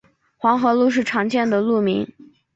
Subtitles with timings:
[0.35, 2.07] 黄河路是常见的路名。